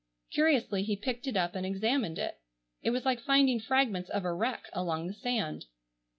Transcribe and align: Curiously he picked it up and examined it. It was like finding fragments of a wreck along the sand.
Curiously 0.31 0.81
he 0.81 0.95
picked 0.95 1.27
it 1.27 1.37
up 1.37 1.53
and 1.53 1.63
examined 1.63 2.17
it. 2.17 2.39
It 2.81 2.89
was 2.89 3.05
like 3.05 3.19
finding 3.19 3.59
fragments 3.59 4.09
of 4.09 4.25
a 4.25 4.33
wreck 4.33 4.67
along 4.73 5.05
the 5.05 5.13
sand. 5.13 5.67